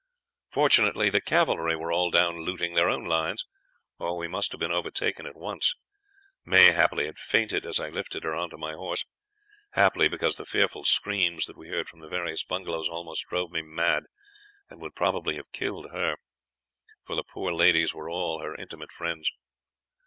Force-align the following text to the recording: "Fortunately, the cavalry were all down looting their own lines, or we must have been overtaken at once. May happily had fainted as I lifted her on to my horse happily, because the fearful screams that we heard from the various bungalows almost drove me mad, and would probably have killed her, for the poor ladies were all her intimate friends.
"Fortunately, 0.49 1.11
the 1.11 1.21
cavalry 1.21 1.75
were 1.75 1.91
all 1.91 2.09
down 2.09 2.39
looting 2.43 2.73
their 2.73 2.89
own 2.89 3.05
lines, 3.05 3.45
or 3.99 4.17
we 4.17 4.27
must 4.27 4.51
have 4.51 4.57
been 4.59 4.71
overtaken 4.71 5.27
at 5.27 5.35
once. 5.35 5.75
May 6.43 6.71
happily 6.71 7.05
had 7.05 7.19
fainted 7.19 7.67
as 7.67 7.79
I 7.79 7.89
lifted 7.89 8.23
her 8.23 8.33
on 8.33 8.49
to 8.49 8.57
my 8.57 8.71
horse 8.73 9.05
happily, 9.73 10.07
because 10.09 10.37
the 10.37 10.43
fearful 10.45 10.85
screams 10.85 11.45
that 11.45 11.55
we 11.55 11.69
heard 11.69 11.87
from 11.87 11.99
the 11.99 12.09
various 12.09 12.43
bungalows 12.43 12.87
almost 12.87 13.25
drove 13.29 13.51
me 13.51 13.61
mad, 13.61 14.05
and 14.71 14.81
would 14.81 14.95
probably 14.95 15.35
have 15.35 15.51
killed 15.51 15.91
her, 15.91 16.15
for 17.05 17.15
the 17.15 17.23
poor 17.23 17.53
ladies 17.53 17.93
were 17.93 18.09
all 18.09 18.39
her 18.41 18.55
intimate 18.55 18.91
friends. 18.91 19.29